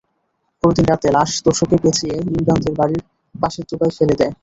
[0.63, 3.01] পরদিন রাতে লাশ তোশকে পেঁচিয়ে ইমরানদের বাড়ির
[3.35, 4.33] পাশের ডোবায় ফেলে দেয়।